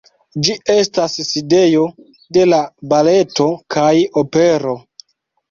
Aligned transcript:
Ĝi 0.45 0.53
estas 0.75 1.17
sidejo 1.27 1.83
de 2.39 2.47
la 2.49 2.63
baleto 2.95 3.49
kaj 3.77 3.93
opero. 4.25 4.75